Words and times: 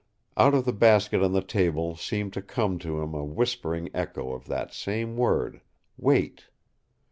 Out 0.35 0.55
of 0.55 0.65
the 0.65 0.73
basket 0.73 1.21
on 1.21 1.31
the 1.33 1.43
table 1.43 1.95
seemed 1.95 2.33
to 2.33 2.41
come 2.41 2.79
to 2.79 3.03
him 3.03 3.13
a 3.13 3.23
whispering 3.23 3.91
echo 3.93 4.33
of 4.33 4.47
that 4.47 4.73
same 4.73 5.15
word 5.15 5.61
wait! 5.95 6.45